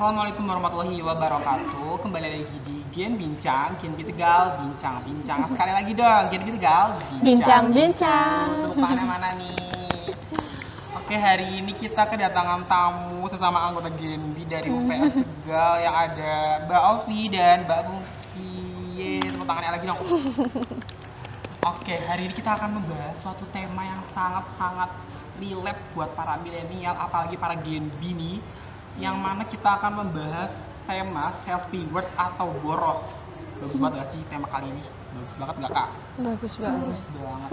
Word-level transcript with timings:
Assalamualaikum 0.00 0.48
warahmatullahi 0.48 0.96
wabarakatuh. 1.04 2.00
Kembali 2.00 2.24
lagi 2.24 2.56
di 2.64 2.80
Gen 2.88 3.20
Bincang, 3.20 3.76
Gen 3.76 3.92
Tegal, 4.00 4.56
Bincang, 4.56 5.04
Bincang. 5.04 5.44
Sekali 5.52 5.72
lagi 5.76 5.92
dong, 5.92 6.22
Gen 6.32 6.42
Tegal, 6.48 6.96
Bincang, 7.20 7.68
bincang. 7.68 8.48
Tepuk 8.64 8.80
tangannya 8.80 9.04
mana 9.04 9.28
nih? 9.36 10.08
Oke, 10.96 11.12
hari 11.20 11.60
ini 11.60 11.76
kita 11.76 12.08
kedatangan 12.08 12.64
tamu 12.64 13.28
sesama 13.28 13.60
anggota 13.60 13.92
Genbi 13.92 14.48
dari 14.48 14.72
UPS 14.72 15.20
Tegal 15.44 15.84
yang 15.84 15.92
ada 15.92 16.64
Mbak 16.64 16.82
Ovi 16.96 17.20
dan 17.28 17.68
Mbak 17.68 17.80
Bungki. 17.84 18.52
Yeay, 18.96 19.20
tepuk 19.20 19.44
tangannya 19.44 19.70
lagi 19.76 19.84
dong. 19.84 20.00
Oke, 21.76 21.94
hari 22.08 22.24
ini 22.24 22.32
kita 22.32 22.56
akan 22.56 22.80
membahas 22.80 23.20
suatu 23.20 23.44
tema 23.52 23.84
yang 23.84 24.00
sangat-sangat 24.16 24.96
relate 25.36 25.82
buat 25.92 26.08
para 26.16 26.40
milenial, 26.40 26.96
apalagi 26.96 27.36
para 27.36 27.52
Gen 27.60 27.92
B 28.00 28.16
nih, 28.16 28.40
yang 28.98 29.16
mana 29.20 29.46
kita 29.46 29.78
akan 29.78 30.02
membahas 30.06 30.50
tema 30.88 31.30
self 31.46 31.70
reward 31.70 32.08
atau 32.18 32.50
boros. 32.64 33.04
Bagus 33.60 33.76
banget 33.76 34.02
gak 34.02 34.08
sih 34.16 34.20
tema 34.26 34.48
kali 34.48 34.72
ini? 34.72 34.82
Bagus 35.14 35.34
banget 35.36 35.54
gak 35.62 35.72
kak? 35.76 35.88
Bagus 36.18 36.54
banget. 36.56 36.86
Bagus 36.88 37.04
banget. 37.14 37.50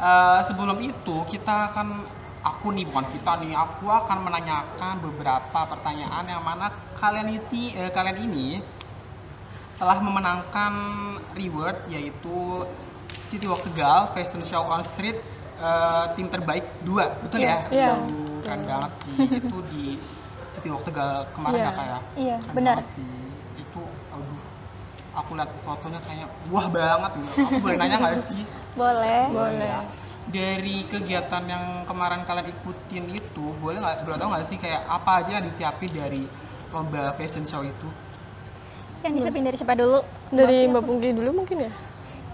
Eh, 0.00 0.40
sebelum 0.48 0.78
itu 0.80 1.16
kita 1.28 1.54
akan 1.74 2.08
aku 2.40 2.72
nih 2.72 2.88
bukan 2.88 3.04
kita 3.12 3.36
nih, 3.44 3.52
aku 3.52 3.84
akan 3.84 4.18
menanyakan 4.24 4.94
beberapa 5.04 5.60
pertanyaan 5.68 6.24
yang 6.24 6.40
mana 6.40 6.72
kalian 6.96 7.36
ini 7.36 7.76
eh, 7.76 7.92
kalian 7.92 8.16
ini 8.24 8.64
telah 9.76 10.00
memenangkan 10.00 10.72
reward 11.36 11.76
yaitu 11.92 12.64
City 13.28 13.48
Walk 13.48 13.64
Tegal 13.64 14.12
Fashion 14.16 14.40
Show 14.44 14.64
on 14.64 14.80
Street 14.84 15.20
eh, 15.60 16.04
tim 16.16 16.32
terbaik 16.32 16.64
dua 16.86 17.12
betul 17.20 17.44
ya? 17.44 17.68
Iya. 17.68 17.92
Aduh, 18.00 18.40
Keren 18.40 18.64
banget 18.64 18.92
sih 19.04 19.14
itu 19.36 19.58
di 19.68 19.84
City 20.50 20.68
Walk 20.68 20.82
Tegal 20.84 21.26
kemarin 21.32 21.56
Iya. 21.56 21.64
ya 21.64 21.72
kayak. 21.72 22.00
Iya, 22.16 22.36
Keren 22.40 22.54
benar. 22.54 22.76
sih 22.84 23.06
itu 23.54 23.82
aduh 24.10 24.42
aku 25.10 25.30
lihat 25.34 25.50
fotonya 25.62 26.00
kayak 26.02 26.28
wah 26.48 26.66
banget 26.66 27.10
gitu. 27.18 27.30
Aku 27.44 27.56
boleh 27.60 27.76
nanya 27.76 27.96
nggak 27.98 28.18
sih? 28.20 28.42
Boleh. 28.80 29.20
Boleh. 29.30 29.66
ya. 29.66 29.80
Dari 30.30 30.86
kegiatan 30.86 31.42
yang 31.44 31.64
kemarin 31.84 32.22
kalian 32.22 32.46
ikutin 32.48 33.04
itu, 33.10 33.44
boleh 33.58 33.82
nggak, 33.82 34.06
boleh 34.06 34.16
tau 34.16 34.30
nggak 34.30 34.46
sih 34.46 34.58
kayak 34.58 34.86
apa 34.86 35.10
aja 35.18 35.30
yang 35.40 35.44
disiapin 35.44 35.90
dari 35.90 36.22
lomba 36.70 37.10
fashion 37.18 37.42
show 37.42 37.66
itu? 37.66 37.88
Yang 39.02 39.12
disiapin 39.18 39.42
dari 39.42 39.56
siapa 39.58 39.74
dulu? 39.74 39.98
Dari 40.30 40.70
Mbak 40.70 40.82
Pungki 40.86 41.10
dulu 41.10 41.30
mungkin 41.34 41.66
ya? 41.66 41.72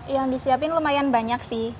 Yang 0.06 0.26
disiapin 0.36 0.76
lumayan 0.76 1.08
banyak 1.08 1.40
sih. 1.46 1.72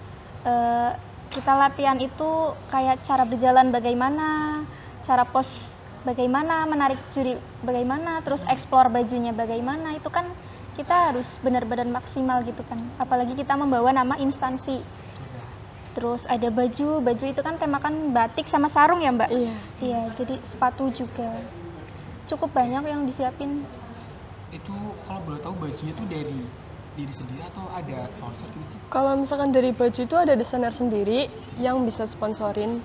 Eh, 0.46 0.90
kita 1.28 1.52
latihan 1.52 1.98
itu 2.00 2.30
kayak 2.70 3.04
cara 3.04 3.28
berjalan 3.28 3.68
bagaimana, 3.68 4.62
cara 5.04 5.26
pos 5.26 5.76
bagaimana, 6.06 6.62
menarik 6.70 7.02
juri 7.10 7.34
bagaimana, 7.66 8.22
terus 8.22 8.46
explore 8.46 8.86
bajunya 8.86 9.34
bagaimana. 9.34 9.98
Itu 9.98 10.06
kan 10.08 10.30
kita 10.78 11.10
harus 11.10 11.42
benar-benar 11.42 11.90
maksimal 11.90 12.46
gitu 12.46 12.62
kan. 12.70 12.78
Apalagi 13.02 13.34
kita 13.34 13.58
membawa 13.58 13.90
nama 13.90 14.14
instansi. 14.22 14.80
Terus 15.96 16.28
ada 16.28 16.52
baju, 16.52 17.00
baju 17.00 17.24
itu 17.24 17.40
kan 17.40 17.56
temakan 17.56 18.12
batik 18.12 18.46
sama 18.46 18.68
sarung 18.68 19.00
ya 19.00 19.10
mbak? 19.10 19.32
Iya. 19.32 19.56
Iya, 19.80 20.00
jadi 20.12 20.36
sepatu 20.44 20.92
juga. 20.92 21.40
Cukup 22.28 22.52
banyak 22.52 22.84
yang 22.84 23.08
disiapin. 23.08 23.64
Itu 24.52 24.76
kalau 25.08 25.20
boleh 25.24 25.40
tahu 25.40 25.56
bajunya 25.56 25.96
tuh 25.96 26.06
dari 26.06 26.38
diri 26.96 27.12
sendiri 27.12 27.40
atau 27.48 27.64
ada 27.72 28.08
sponsor 28.12 28.44
gitu 28.56 28.76
sih? 28.76 28.78
Kalau 28.92 29.16
misalkan 29.16 29.56
dari 29.56 29.72
baju 29.72 30.00
itu 30.04 30.16
ada 30.16 30.36
desainer 30.36 30.72
sendiri 30.76 31.32
yang 31.56 31.80
bisa 31.88 32.04
sponsorin. 32.04 32.84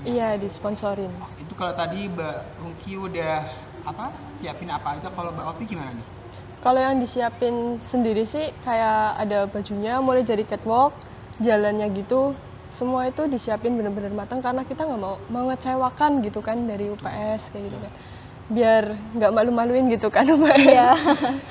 Iya, 0.00 0.40
disponsorin. 0.40 1.12
Oh, 1.20 1.28
itu 1.36 1.52
kalau 1.52 1.76
tadi 1.76 2.08
Mbak 2.08 2.36
Rungki 2.56 2.96
udah 2.96 3.44
apa 3.84 4.12
siapin 4.32 4.68
apa 4.68 4.96
aja 4.96 5.12
kalau 5.12 5.28
Mbak 5.30 5.46
Ovi 5.46 5.64
gimana 5.66 5.92
nih? 5.92 6.06
Kalau 6.60 6.76
yang 6.76 7.00
disiapin 7.00 7.80
sendiri 7.80 8.24
sih 8.24 8.52
kayak 8.62 9.16
ada 9.16 9.44
bajunya, 9.44 10.00
mulai 10.00 10.24
dari 10.24 10.44
catwalk, 10.44 10.92
jalannya 11.40 11.88
gitu, 11.92 12.36
semua 12.68 13.08
itu 13.08 13.24
disiapin 13.26 13.76
bener-bener 13.76 14.12
matang 14.12 14.40
karena 14.40 14.64
kita 14.64 14.84
nggak 14.84 15.00
mau 15.00 15.16
mengecewakan 15.26 16.20
gitu 16.20 16.40
kan 16.40 16.64
dari 16.64 16.88
UPS 16.88 17.48
kayak 17.48 17.64
gitu 17.68 17.78
kan. 17.80 17.92
Biar 18.50 18.84
nggak 19.16 19.32
malu-maluin 19.32 19.88
gitu 19.88 20.08
kan 20.08 20.24
UPS. 20.36 20.60
Iya. 20.60 20.90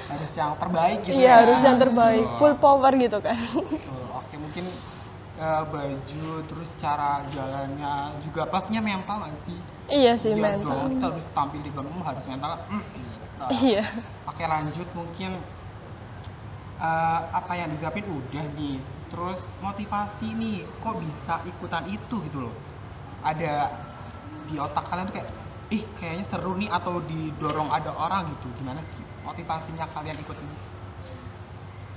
Harus 0.09 0.31
yang 0.33 0.53
terbaik 0.57 0.97
gitu 1.05 1.13
Iya, 1.13 1.25
ya? 1.25 1.33
harus 1.41 1.59
yang 1.61 1.77
terbaik, 1.77 2.25
Betul. 2.25 2.37
full 2.41 2.55
power 2.57 2.91
gitu 2.97 3.17
kan. 3.21 3.37
Betul. 3.45 4.03
Oke 4.13 4.35
mungkin 4.37 4.65
eh, 5.39 5.63
baju 5.63 6.27
terus 6.45 6.69
cara 6.75 7.23
jalannya 7.31 8.19
juga 8.19 8.43
pastinya 8.45 8.83
mental 8.83 9.23
nggak 9.23 9.39
sih? 9.39 9.57
iya 9.89 10.13
sih 10.13 10.35
Iya 10.37 10.59
mental. 10.59 10.69
dong, 10.69 10.87
kita 10.93 11.05
harus 11.09 11.25
tampil 11.33 11.59
di 11.65 11.71
umum 11.73 12.03
harus 12.05 12.25
mental. 12.29 12.61
Mm, 12.69 12.83
gitu. 12.93 13.09
Iya. 13.71 13.83
Oke 14.27 14.43
lanjut 14.45 14.87
mungkin 14.93 15.31
eh, 16.77 17.21
apa 17.31 17.53
yang 17.55 17.71
disiapin 17.71 18.05
udah 18.05 18.45
nih. 18.53 18.77
Terus 19.09 19.41
motivasi 19.65 20.37
nih, 20.37 20.69
kok 20.85 21.01
bisa 21.01 21.41
ikutan 21.41 21.81
itu 21.89 22.15
gitu 22.29 22.45
loh? 22.45 22.53
Ada 23.25 23.73
di 24.45 24.61
otak 24.61 24.85
kalian 24.85 25.09
tuh 25.09 25.15
kayak, 25.17 25.29
ih 25.73 25.81
kayaknya 25.97 26.25
seru 26.29 26.53
nih 26.53 26.69
atau 26.69 27.01
didorong 27.01 27.73
ada 27.73 27.89
orang 27.97 28.29
gitu. 28.37 28.53
Gimana 28.61 28.85
sih 28.85 29.01
motivasinya 29.25 29.89
kalian 29.97 30.13
ikut 30.21 30.37
ini? 30.37 30.55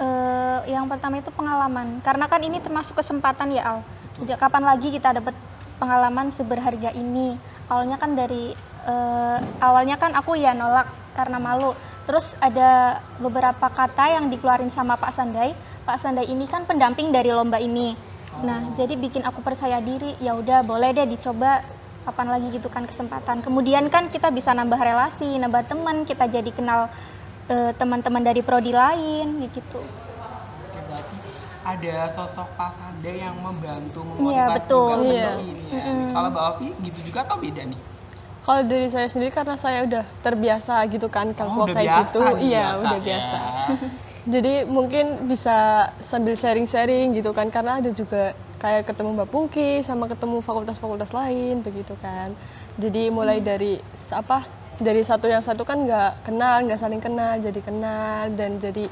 Eh, 0.00 0.60
yang 0.72 0.88
pertama 0.88 1.20
itu 1.20 1.28
pengalaman, 1.28 2.00
karena 2.00 2.24
kan 2.24 2.40
ini 2.40 2.62
termasuk 2.64 2.96
kesempatan 2.96 3.52
ya 3.52 3.62
Al. 3.76 3.78
Betul. 4.16 4.40
Kapan 4.40 4.64
lagi 4.64 4.88
kita 4.88 5.12
dapat 5.12 5.36
pengalaman 5.76 6.32
seberharga 6.32 6.96
ini? 6.96 7.36
Awalnya 7.68 8.00
kan 8.00 8.16
dari 8.16 8.56
eh, 8.88 9.38
awalnya 9.60 10.00
kan 10.00 10.16
aku 10.16 10.38
ya 10.40 10.56
nolak 10.56 10.88
karena 11.12 11.36
malu. 11.36 11.76
Terus 12.02 12.26
ada 12.42 12.98
beberapa 13.20 13.68
kata 13.68 14.16
yang 14.16 14.26
dikeluarin 14.32 14.72
sama 14.72 14.98
Pak 14.98 15.12
Sandai. 15.14 15.54
Pak 15.86 16.00
Sandai 16.02 16.26
ini 16.26 16.48
kan 16.48 16.66
pendamping 16.66 17.12
dari 17.14 17.30
lomba 17.30 17.62
ini. 17.62 17.94
Nah, 18.42 18.72
jadi 18.74 18.96
bikin 18.96 19.22
aku 19.22 19.44
percaya 19.44 19.78
diri. 19.78 20.16
Ya 20.18 20.34
udah, 20.34 20.64
boleh 20.66 20.96
deh 20.96 21.06
dicoba. 21.06 21.62
Kapan 22.02 22.34
lagi 22.34 22.50
gitu 22.50 22.66
kan 22.66 22.82
kesempatan. 22.82 23.46
Kemudian 23.46 23.86
kan 23.86 24.10
kita 24.10 24.34
bisa 24.34 24.50
nambah 24.50 24.74
relasi, 24.74 25.38
nambah 25.38 25.70
teman, 25.70 26.02
kita 26.02 26.26
jadi 26.26 26.50
kenal 26.50 26.90
teman-teman 27.48 28.22
dari 28.22 28.40
prodi 28.40 28.70
lain 28.70 29.26
gitu. 29.44 29.80
Oke, 29.80 30.78
berarti 30.82 31.16
ada 31.62 31.94
sosok 32.08 32.48
Pak 32.52 32.70
Sanda 32.72 33.10
yang 33.10 33.36
membantu 33.36 34.02
memotivasi 34.02 34.28
Iya, 34.28 34.44
betul. 34.52 34.82
Mbak 34.82 34.98
Ovi 34.98 35.08
Iya. 35.08 35.30
ini 35.44 35.64
ya. 35.64 35.74
Mm-mm. 35.76 36.02
Kalau 36.10 36.28
Mbak 36.30 36.44
Ovi 36.48 36.68
gitu 36.80 36.98
juga 37.02 37.18
atau 37.22 37.36
beda 37.38 37.62
nih? 37.64 37.80
Kalau 38.42 38.62
dari 38.64 38.88
saya 38.88 39.06
sendiri 39.06 39.30
karena 39.30 39.54
saya 39.54 39.78
udah 39.82 40.04
terbiasa 40.18 40.74
gitu 40.88 41.06
kan 41.06 41.30
kalau 41.30 41.50
Oh, 41.52 41.64
udah 41.64 41.72
kayak 41.72 41.86
biasa 41.86 42.10
gitu. 42.10 42.20
nih 42.32 42.42
Iya, 42.44 42.58
ya, 42.58 42.68
udah 42.76 42.98
ya. 42.98 43.04
biasa. 43.04 43.38
Jadi 44.34 44.54
mungkin 44.64 45.06
bisa 45.26 45.56
sambil 45.98 46.34
sharing-sharing 46.34 47.10
gitu 47.12 47.30
kan 47.30 47.50
karena 47.50 47.78
ada 47.78 47.90
juga 47.90 48.30
kayak 48.56 48.86
ketemu 48.86 49.14
Mbak 49.16 49.28
Pungki 49.28 49.82
sama 49.82 50.06
ketemu 50.06 50.38
fakultas-fakultas 50.38 51.10
lain 51.10 51.58
begitu 51.60 51.98
kan. 51.98 52.30
Jadi 52.76 53.10
mulai 53.10 53.38
dari 53.38 53.78
s- 53.78 54.10
apa? 54.12 54.46
Dari 54.82 55.02
satu 55.02 55.26
yang 55.26 55.40
satu 55.40 55.62
kan 55.62 55.78
nggak 55.80 56.26
kenal, 56.26 56.58
nggak 56.60 56.76
saling 56.76 56.98
kenal, 56.98 57.38
jadi 57.38 57.60
kenal 57.60 58.34
dan 58.34 58.58
jadi 58.58 58.90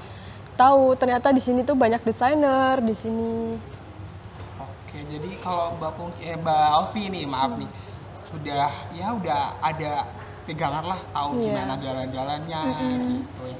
tahu 0.54 0.94
ternyata 0.94 1.28
di 1.30 1.42
sini 1.42 1.60
tuh 1.60 1.74
banyak 1.74 1.98
desainer 2.00 2.78
di 2.78 2.94
sini. 2.94 3.58
Oke, 4.56 4.98
jadi 5.04 5.30
kalau 5.40 5.74
Mbak 5.74 5.92
Pungki, 5.92 6.22
eh 6.24 6.36
Mbak 6.36 6.66
Ovi 6.80 7.02
nih, 7.08 7.24
maaf 7.24 7.52
nih, 7.56 7.70
sudah 8.28 8.70
ya 8.92 9.06
udah 9.12 9.42
ada 9.58 10.06
pegangan 10.42 10.84
lah 10.86 11.00
tahu 11.10 11.28
Iya. 11.32 11.44
gimana 11.44 11.74
jalan-jalannya 11.76 12.60
gitu 13.08 13.42
ya. 13.46 13.56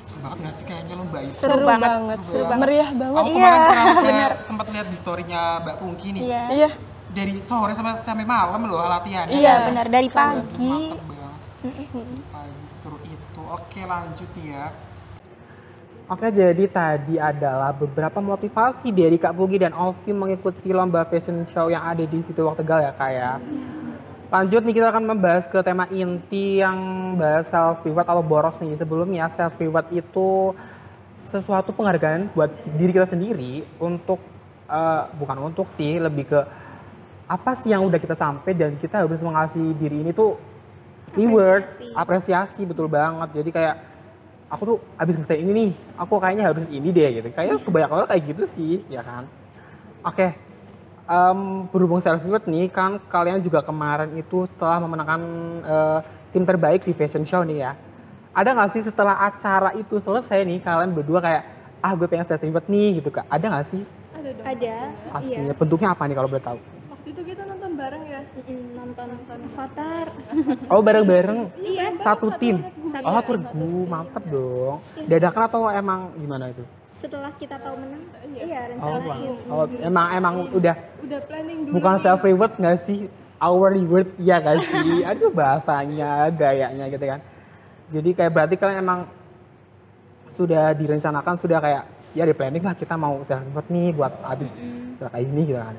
Seru 0.00 0.18
banget 0.20 0.38
nggak 0.40 0.54
sih 0.54 0.64
kayaknya 0.64 0.94
lomba 0.96 1.18
itu? 1.20 1.34
Seru 1.34 1.58
banget, 1.62 1.90
seru 1.92 2.24
seru 2.24 2.40
banget, 2.40 2.48
banget. 2.48 2.60
meriah 2.62 2.90
banget. 2.92 3.20
Aku 3.20 3.28
Iya, 3.28 3.34
kemarin 3.36 3.60
pernah 3.60 3.94
bener. 4.00 4.32
sempat 4.42 4.66
lihat 4.70 4.86
di 4.86 4.96
storynya 4.96 5.42
Mbak 5.60 5.76
Pungki 5.76 6.08
nih. 6.10 6.22
Iya. 6.24 6.44
Iya, 6.50 6.70
Dari 7.10 7.42
sore 7.42 7.74
sampai 7.74 7.98
sampai 7.98 8.22
malam 8.22 8.60
loh 8.64 8.80
latihannya. 8.80 9.34
Iya, 9.34 9.42
Iya. 9.42 9.66
benar 9.66 9.86
dari 9.88 10.08
pagi. 10.08 10.70
Mantep 10.70 11.02
banget. 11.02 11.19
Pagi 11.60 12.64
seru 12.80 12.96
itu. 13.04 13.42
Oke, 13.44 13.84
lanjut 13.84 14.30
ya. 14.40 14.72
Oke, 16.08 16.32
jadi 16.32 16.64
tadi 16.72 17.20
adalah 17.20 17.76
beberapa 17.76 18.16
motivasi 18.16 18.88
dari 18.88 19.20
Kak 19.20 19.36
Pugi 19.36 19.60
dan 19.60 19.76
Ovi 19.76 20.08
mengikuti 20.16 20.72
lomba 20.72 21.04
fashion 21.04 21.44
show 21.52 21.68
yang 21.68 21.84
ada 21.84 22.00
di 22.00 22.18
situ 22.24 22.40
waktu 22.40 22.64
Tegal 22.64 22.80
ya, 22.80 22.92
Kak 22.96 23.10
ya. 23.12 23.32
Lanjut 24.32 24.64
nih 24.64 24.74
kita 24.80 24.88
akan 24.88 25.04
membahas 25.04 25.44
ke 25.52 25.60
tema 25.60 25.84
inti 25.92 26.64
yang 26.64 26.80
bahas 27.20 27.52
self 27.52 27.84
reward 27.84 28.08
atau 28.08 28.24
boros 28.24 28.56
nih. 28.64 28.80
Sebelumnya 28.80 29.28
self 29.28 29.60
reward 29.60 29.92
itu 29.92 30.56
sesuatu 31.20 31.76
penghargaan 31.76 32.32
buat 32.32 32.48
diri 32.72 32.96
kita 32.96 33.04
sendiri 33.04 33.68
untuk 33.76 34.16
eh, 34.64 35.02
bukan 35.12 35.52
untuk 35.52 35.68
sih, 35.76 36.00
lebih 36.00 36.24
ke 36.24 36.40
apa 37.28 37.52
sih 37.52 37.68
yang 37.68 37.84
udah 37.84 38.00
kita 38.00 38.16
sampai 38.16 38.56
dan 38.56 38.80
kita 38.80 39.04
harus 39.04 39.20
mengasih 39.20 39.76
diri 39.76 40.02
ini 40.02 40.16
tuh 40.16 40.48
reward, 41.14 41.64
Apresiasi. 41.66 41.94
apresiasi 41.94 42.62
betul 42.66 42.86
banget. 42.86 43.42
Jadi 43.42 43.50
kayak 43.50 43.74
aku 44.50 44.62
tuh 44.66 44.78
abis 44.98 45.14
ngerjain 45.18 45.42
ini 45.42 45.52
nih, 45.52 45.70
aku 45.94 46.14
kayaknya 46.18 46.44
harus 46.50 46.66
ini 46.70 46.88
deh 46.90 47.08
gitu. 47.20 47.28
Kayak 47.30 47.62
kebanyakan 47.62 47.94
orang 48.02 48.08
kayak 48.10 48.22
gitu 48.34 48.42
sih, 48.50 48.74
ya 48.90 49.02
kan? 49.02 49.26
Oke, 50.00 50.32
em, 51.06 51.38
berhubung 51.68 52.00
self 52.00 52.22
reward 52.22 52.46
nih 52.46 52.70
kan 52.70 52.96
kalian 53.10 53.42
juga 53.42 53.60
kemarin 53.60 54.14
itu 54.16 54.46
setelah 54.54 54.78
memenangkan 54.80 55.20
eh, 55.60 55.98
tim 56.30 56.46
terbaik 56.46 56.86
di 56.86 56.94
fashion 56.94 57.26
show 57.26 57.42
nih 57.42 57.66
ya. 57.66 57.72
Ada 58.30 58.54
nggak 58.54 58.70
sih 58.78 58.82
setelah 58.86 59.18
acara 59.18 59.74
itu 59.74 59.98
selesai 59.98 60.46
nih 60.46 60.62
kalian 60.62 60.94
berdua 60.94 61.18
kayak 61.18 61.42
ah 61.82 61.92
gue 61.92 62.06
pengen 62.06 62.24
self 62.24 62.40
reward 62.40 62.64
nih 62.70 63.02
gitu 63.02 63.10
kak? 63.10 63.26
Ada 63.26 63.44
nggak 63.50 63.66
sih? 63.66 63.82
Ada 64.14 64.28
dong. 64.32 64.46
Ada. 64.46 64.74
Pastinya. 65.10 65.44
Iya. 65.50 65.54
Bentuknya 65.58 65.88
apa 65.90 66.02
nih 66.06 66.14
kalau 66.14 66.28
boleh 66.30 66.44
tahu? 66.44 66.58
Waktu 66.94 67.08
itu 67.10 67.22
kita 67.26 67.42
nonton 67.44 67.59
bareng 67.80 68.04
ya. 68.04 68.20
Mm-mm, 68.36 68.60
nonton 68.76 69.08
Avatar. 69.48 70.06
Oh 70.72 70.80
bareng-bareng 70.80 71.40
iya. 71.58 71.86
satu 71.98 72.28
tim. 72.36 72.56
Satu 72.86 73.04
Oh 73.04 73.20
tim. 73.20 73.40
regu 73.40 73.72
mantep 73.86 74.24
dong. 74.28 74.76
Dadakan 75.02 75.42
atau 75.46 75.60
emang 75.66 76.00
gimana 76.14 76.44
itu? 76.48 76.62
Setelah 76.92 77.32
kita 77.34 77.56
tahu 77.56 77.74
menang, 77.74 78.02
Iya. 78.28 78.42
iya 78.44 78.60
Oh, 78.76 79.00
rencana 79.00 79.08
sih. 79.10 79.28
oh 79.48 79.64
emang 79.80 80.06
emang 80.12 80.34
udah 80.52 80.76
Udah 81.00 81.20
planning 81.24 81.58
dulu. 81.64 81.72
bukan 81.74 81.94
self 81.98 82.20
reward 82.20 82.52
nggak 82.54 82.78
sih? 82.84 83.08
Our 83.40 83.72
reward 83.72 84.08
iya 84.20 84.36
gak 84.36 84.60
sih? 84.62 85.00
Aduh 85.08 85.32
bahasanya, 85.32 86.28
gayanya 86.30 86.84
gitu 86.86 87.00
kan. 87.02 87.20
Jadi 87.88 88.10
kayak 88.12 88.30
berarti 88.30 88.54
kalian 88.54 88.84
emang 88.84 89.00
sudah 90.30 90.70
direncanakan 90.72 91.34
sudah 91.36 91.58
kayak 91.58 91.82
ya 92.12 92.22
di 92.22 92.34
planning 92.34 92.60
lah 92.60 92.74
kita 92.74 92.94
mau 92.94 93.24
self 93.24 93.40
reward 93.42 93.66
nih 93.66 93.88
buat 93.92 94.12
habis 94.20 94.50
kayak 95.00 95.24
ini 95.24 95.42
gitu 95.46 95.56
kan. 95.56 95.76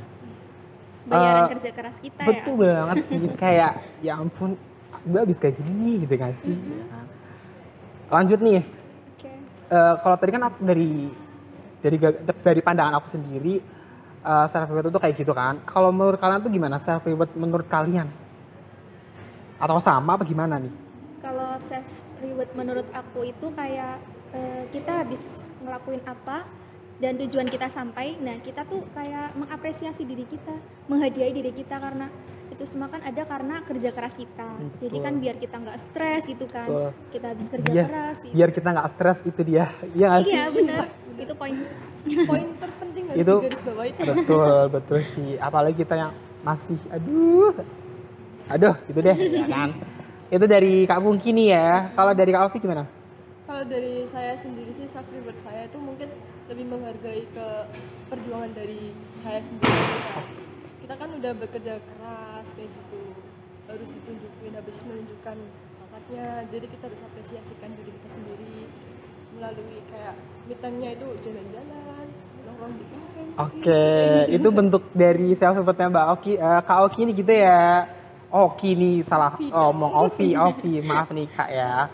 Bayaran 1.02 1.44
Eh, 1.44 1.50
kerja 1.58 1.70
keras 1.74 1.98
kita 1.98 2.24
Betul 2.24 2.62
ya. 2.62 2.86
banget 2.86 2.98
sih 3.10 3.20
kayak 3.44 3.72
ya 4.00 4.14
ampun 4.16 4.54
gue 5.02 5.18
habis 5.18 5.38
kayak 5.38 5.58
gini 5.58 5.72
nih 5.74 5.96
gitu 6.06 6.14
gak 6.16 6.34
sih? 6.40 6.54
Nah, 6.54 7.06
Lanjut 8.12 8.38
nih, 8.38 8.62
Oke. 9.16 9.32
Eh, 9.72 9.94
kalau 9.98 10.16
tadi 10.16 10.32
kan 10.32 10.44
aku 10.46 10.58
dari 10.62 10.90
dari 11.82 11.98
dari 12.38 12.62
pandangan 12.62 13.00
aku 13.00 13.08
sendiri 13.10 13.58
eh, 14.22 14.46
self 14.48 14.68
reward 14.68 14.88
itu 14.88 15.00
kayak 15.00 15.16
gitu 15.18 15.34
kan. 15.34 15.58
Kalau 15.64 15.90
menurut 15.90 16.20
kalian 16.20 16.42
tuh 16.42 16.52
gimana 16.52 16.78
self 16.78 17.02
reward 17.02 17.32
menurut 17.34 17.66
kalian? 17.66 18.06
Atau 19.58 19.78
sama 19.80 20.14
apa 20.14 20.24
gimana 20.24 20.58
nih? 20.58 20.74
Kalau 21.22 21.58
self 21.58 21.88
reward 22.20 22.52
menurut 22.54 22.86
aku 22.92 23.26
itu 23.26 23.48
kayak 23.54 23.98
eh, 24.32 24.64
kita 24.70 25.02
habis 25.02 25.50
ngelakuin 25.62 26.02
apa 26.04 26.46
dan 27.02 27.18
tujuan 27.18 27.50
kita 27.50 27.66
sampai, 27.66 28.14
nah 28.16 28.38
kita 28.38 28.62
tuh 28.64 28.86
kayak 28.94 29.34
mengapresiasi 29.34 30.06
diri 30.06 30.22
kita, 30.24 30.54
menghadiahi 30.86 31.34
diri 31.34 31.50
kita 31.50 31.76
karena 31.76 32.06
itu 32.48 32.62
semua 32.64 32.88
kan 32.88 33.02
ada 33.02 33.26
karena 33.26 33.66
kerja 33.66 33.90
keras 33.90 34.16
kita. 34.16 34.50
Jadi 34.78 34.98
kan 35.02 35.18
biar 35.18 35.36
kita 35.36 35.56
nggak 35.58 35.78
stres 35.82 36.30
gitu 36.30 36.46
kan, 36.46 36.70
Betul. 36.70 36.90
kita 37.10 37.26
habis 37.28 37.48
kerja 37.50 37.72
Yes, 37.74 37.88
keras. 37.90 38.18
gitu. 38.22 38.34
biar 38.38 38.50
kita 38.54 38.68
nggak 38.70 38.88
stres 38.94 39.18
itu 39.26 39.42
dia. 39.42 39.66
Iya 39.92 40.06
nggak 40.08 40.22
sih? 40.22 40.30
Iya 40.30 40.44
benar, 40.54 40.86
itu 41.18 41.34
poin. 41.34 41.56
Poin 42.30 42.48
terpenting 42.58 43.04
harus 43.10 43.22
Itu-. 43.22 43.42
Betul, 44.02 44.58
betul 44.70 45.00
sih. 45.14 45.38
Apalagi 45.38 45.78
kita 45.78 45.94
yang 45.96 46.12
masih 46.42 46.78
aduh. 46.90 47.54
Aduh, 48.48 48.74
gitu 48.86 49.00
deh, 49.00 49.14
ya 49.16 49.46
kan. 49.54 49.70
Itu 50.28 50.46
dari 50.46 50.86
Kak 50.86 50.98
Pungki 50.98 51.30
nih 51.30 51.48
ya. 51.50 51.70
Kalau 51.94 52.14
dari 52.14 52.30
Kak 52.30 52.42
Ovi 52.46 52.58
gimana? 52.58 52.86
Kalau 53.52 53.68
dari 53.68 54.08
saya 54.08 54.32
sendiri 54.40 54.72
sih 54.72 54.88
self 54.88 55.04
reward 55.12 55.36
saya 55.36 55.68
itu 55.68 55.76
mungkin 55.76 56.08
lebih 56.48 56.72
menghargai 56.72 57.28
ke 57.36 57.48
perjuangan 58.08 58.48
dari 58.56 58.96
saya 59.12 59.44
sendiri. 59.44 59.92
Kita 60.80 60.96
kan 60.96 61.12
udah 61.20 61.36
bekerja 61.36 61.84
keras 61.84 62.48
kayak 62.56 62.72
gitu, 62.72 63.04
harus 63.68 63.92
ditunjukin, 63.92 64.56
habis 64.56 64.78
menunjukkan 64.88 65.36
bakatnya. 65.84 66.48
Jadi 66.48 66.66
kita 66.72 66.84
harus 66.88 67.04
apresiasikan 67.04 67.76
diri 67.76 67.92
kita 67.92 68.24
sendiri 68.24 68.72
melalui 69.36 69.84
kayak 69.92 70.16
me 70.48 70.56
time-nya 70.56 70.90
itu 70.96 71.08
jalan-jalan, 71.20 72.08
nongkrong 72.48 72.74
di 72.80 72.86
kafe. 72.88 73.22
Oke, 73.36 73.84
gitu. 74.32 74.36
itu 74.40 74.48
bentuk 74.48 74.84
dari 74.96 75.36
self 75.36 75.60
rewardnya 75.60 75.92
Mbak 75.92 76.08
Oki, 76.16 76.34
eh, 76.40 76.62
Kak 76.64 76.80
Oki 76.88 77.00
ini 77.04 77.12
gitu 77.20 77.36
ya. 77.36 77.84
Oki 78.32 78.80
nih 78.80 79.04
salah 79.04 79.36
Ovi. 79.36 79.52
ngomong 79.52 79.92
Ovi, 80.08 80.40
Ovi, 80.40 80.80
maaf 80.88 81.12
nih 81.12 81.28
Kak 81.36 81.52
ya. 81.52 81.92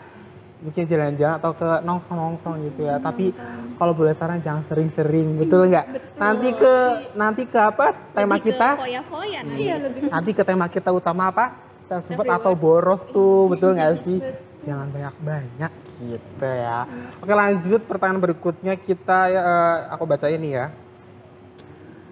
Mungkin 0.58 0.90
jalan-jalan 0.90 1.38
atau 1.38 1.54
ke 1.54 1.68
nongkrong-nongkrong 1.86 2.56
gitu 2.66 2.90
ya. 2.90 2.98
Tapi 2.98 3.30
kalau 3.78 3.94
boleh 3.94 4.10
saran 4.18 4.42
jangan 4.42 4.66
sering-sering, 4.66 5.38
betul 5.38 5.70
nggak? 5.70 6.18
Nanti 6.18 6.48
ke 6.50 6.74
nanti 7.14 7.42
ke 7.46 7.58
apa 7.62 7.94
tema 8.10 8.34
Lebih 8.34 8.42
ke 8.42 8.46
kita? 8.58 8.68
foya-foya 8.74 9.40
nanti. 9.46 9.62
Iya 9.62 9.76
lebih 9.86 10.00
Nanti 10.10 10.30
ke 10.34 10.42
tema 10.42 10.66
kita 10.66 10.90
utama 10.90 11.30
apa? 11.30 11.44
Self-reward. 11.86 12.28
atau 12.36 12.52
boros 12.52 13.02
tuh, 13.08 13.48
betul 13.48 13.78
nggak 13.78 14.02
sih? 14.02 14.18
Jangan 14.66 14.90
banyak-banyak 14.90 15.72
gitu 16.02 16.44
ya. 16.44 16.84
Oke 17.22 17.32
lanjut 17.32 17.80
pertanyaan 17.86 18.20
berikutnya 18.20 18.74
kita 18.76 19.18
ya, 19.30 19.40
eh, 19.40 19.76
aku 19.94 20.04
baca 20.04 20.26
ini 20.26 20.58
ya. 20.58 20.74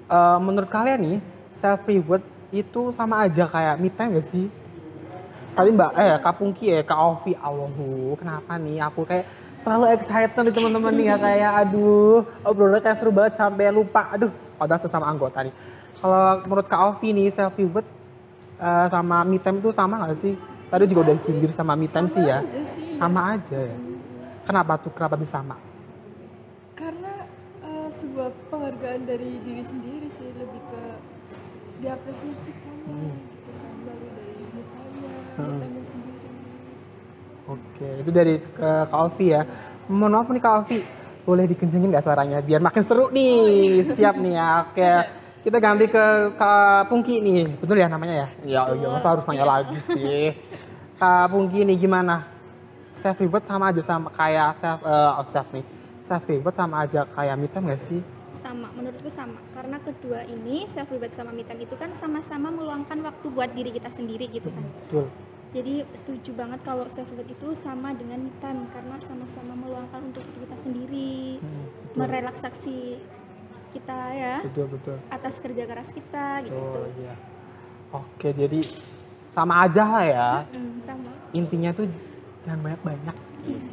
Eh, 0.06 0.38
menurut 0.38 0.70
kalian 0.70 1.00
nih 1.02 1.18
self 1.58 1.82
reward 1.84 2.22
itu 2.54 2.94
sama 2.94 3.26
aja 3.26 3.50
kayak 3.50 3.74
me 3.82 3.90
time 3.90 4.22
gak 4.22 4.26
sih? 4.30 4.46
Tadi 5.46 5.70
Mbak 5.70 5.90
eh 5.94 6.16
Kak 6.18 6.34
Pungki 6.36 6.66
ya, 6.68 6.80
Kak 6.82 6.98
Ovi, 6.98 7.32
Allahu, 7.38 8.18
kenapa 8.18 8.56
nih 8.56 8.82
aku 8.82 9.06
kayak 9.06 9.24
terlalu 9.62 9.86
excited 9.94 10.30
nih 10.36 10.54
teman-teman 10.54 10.92
nih 10.94 11.06
ya 11.06 11.16
kayak 11.18 11.52
aduh 11.64 12.22
obrolannya 12.42 12.80
kayak 12.80 12.98
seru 12.98 13.10
banget 13.10 13.34
sampai 13.34 13.70
lupa 13.70 14.02
aduh 14.10 14.30
padahal 14.54 14.78
sesama 14.78 15.06
anggota 15.06 15.42
nih. 15.42 15.54
Kalau 15.96 16.22
menurut 16.44 16.66
Kak 16.66 16.80
Ovi 16.92 17.08
nih 17.10 17.28
self 17.30 17.54
reward 17.54 17.86
eh, 18.58 18.86
sama 18.90 19.22
me 19.22 19.38
time 19.38 19.58
itu 19.58 19.70
sama 19.70 19.94
gak 20.02 20.18
sih? 20.18 20.34
Tadi 20.66 20.84
juga 20.86 21.10
udah 21.10 21.16
sindir 21.18 21.50
sama 21.54 21.72
me 21.74 21.86
time 21.86 22.06
sih 22.06 22.22
ya. 22.22 22.42
aja 22.42 22.62
sih. 22.66 22.98
Sama 22.98 23.38
aja 23.38 23.58
ya. 23.58 23.76
Kenapa 24.44 24.72
tuh? 24.78 24.90
Kenapa 24.90 25.14
bisa 25.14 25.40
sama? 25.40 25.56
karena 26.76 27.24
eh, 27.64 27.88
sebuah 27.88 28.28
penghargaan 28.46 29.02
dari 29.02 29.40
diri 29.40 29.64
sendiri 29.64 30.06
sih 30.06 30.28
lebih 30.30 30.60
ke 30.68 30.82
diapresiasikannya 31.76 32.84
Hmm. 32.86 33.16
gitu 33.34 33.50
kan 33.50 33.72
melalui 33.82 34.10
dari 34.14 34.44
sendiri 35.36 36.16
Oke, 37.46 38.02
itu 38.02 38.10
dari 38.10 38.42
ke 38.42 38.70
Kak 38.90 39.22
ya. 39.22 39.46
Mohon 39.86 40.12
maaf 40.18 40.28
nih 40.34 40.42
Kak 40.42 40.66
boleh 41.22 41.44
dikencengin 41.46 41.94
nggak 41.94 42.02
suaranya 42.06 42.38
biar 42.42 42.58
makin 42.58 42.82
seru 42.82 43.06
nih. 43.14 43.86
Siap 43.94 44.18
nih 44.18 44.34
ya. 44.34 44.50
Oke, 44.66 44.90
kita 45.46 45.56
ganti 45.62 45.86
ke 45.86 46.34
Kak 46.34 46.90
Pungki 46.90 47.22
nih. 47.22 47.46
Betul 47.62 47.78
ya 47.78 47.86
namanya 47.86 48.26
ya? 48.26 48.28
Iya, 48.42 48.60
iya 48.74 48.86
masa 48.90 49.14
harus 49.14 49.26
nanya 49.30 49.46
lagi 49.46 49.78
sih. 49.78 50.34
Kak 50.98 51.30
Pungki 51.30 51.62
nih 51.62 51.78
gimana? 51.78 52.26
Self 52.98 53.22
reward 53.22 53.46
sama 53.46 53.70
aja 53.70 53.82
sama 53.86 54.10
kayak 54.10 54.58
self 54.58 54.82
oh, 54.82 55.26
self 55.30 55.46
nih. 55.54 55.62
Self 56.02 56.26
reward 56.26 56.54
sama 56.58 56.82
aja 56.82 57.06
kayak 57.06 57.34
me 57.38 57.46
time 57.46 57.70
nggak 57.70 57.82
sih? 57.86 58.02
Sama 58.36 58.68
menurutku 58.70 59.08
sama 59.08 59.40
karena 59.50 59.80
kedua 59.80 60.22
ini 60.22 60.68
self 60.68 60.86
reward 60.86 61.10
sama 61.10 61.32
me 61.32 61.42
time 61.42 61.64
itu 61.64 61.72
kan 61.74 61.90
sama-sama 61.92 62.52
meluangkan 62.52 63.00
waktu 63.00 63.26
buat 63.26 63.50
diri 63.50 63.72
kita 63.72 63.88
sendiri 63.88 64.28
gitu 64.28 64.52
kan 64.52 64.60
Betul. 64.62 65.08
jadi 65.50 65.74
setuju 65.90 66.30
banget 66.32 66.60
kalau 66.60 66.84
self 66.86 67.08
reward 67.08 67.26
itu 67.26 67.48
sama 67.52 67.90
dengan 67.90 68.22
me 68.22 68.32
time 68.36 68.68
karena 68.70 69.00
sama-sama 69.00 69.56
meluangkan 69.56 70.04
untuk 70.04 70.20
diri 70.22 70.44
kita 70.44 70.56
sendiri 70.56 71.14
Hmm, 71.36 71.66
betul. 71.66 71.96
merelaksasi 71.98 72.78
kita 73.72 73.98
ya 74.12 74.36
Betul, 74.40 74.66
betul. 74.70 74.96
atas 75.08 75.34
kerja 75.36 75.64
keras 75.64 75.90
kita 75.90 76.44
gitu 76.44 76.54
Oh 76.54 76.88
iya. 76.94 77.14
Oke, 77.88 78.28
jadi 78.30 78.60
sama 79.30 79.64
aja 79.64 79.84
lah 79.84 80.04
ya. 80.04 80.30
Mm, 80.50 80.80
sama 80.80 81.08
intinya 81.32 81.70
tuh 81.70 81.86
jangan 82.40 82.60
banyak-banyak 82.62 83.16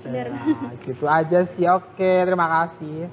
bener. 0.03 0.27
Nah, 0.29 0.75
gitu 0.79 1.05
aja 1.07 1.39
sih 1.47 1.65
oke 1.65 2.11
terima 2.27 2.45
kasih 2.45 3.07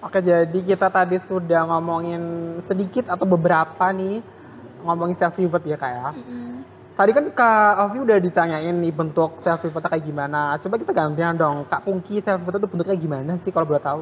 oke 0.00 0.18
jadi 0.18 0.58
kita 0.64 0.88
tadi 0.88 1.16
sudah 1.22 1.64
ngomongin 1.66 2.22
sedikit 2.64 3.08
atau 3.08 3.24
beberapa 3.24 3.84
nih 3.90 4.20
ngomongin 4.80 5.16
self 5.16 5.36
reward 5.36 5.62
ya 5.62 5.76
kak 5.76 5.90
ya. 5.90 6.08
Mm-mm. 6.16 6.64
tadi 6.96 7.10
kan 7.12 7.24
kak 7.30 7.72
Ovi 7.80 7.98
udah 8.00 8.18
ditanyain 8.18 8.76
nih 8.76 8.92
bentuk 8.92 9.40
self 9.40 9.60
reward 9.60 9.84
kayak 9.84 10.04
gimana. 10.04 10.56
Coba 10.56 10.76
kita 10.76 10.92
gantian 10.92 11.32
dong. 11.32 11.64
Kak 11.64 11.84
Pungki 11.84 12.20
self 12.20 12.40
reward 12.40 12.60
itu 12.60 12.68
bentuknya 12.68 12.96
gimana 12.96 13.32
sih 13.40 13.48
kalau 13.48 13.64
boleh 13.64 13.80
tahu? 13.80 14.00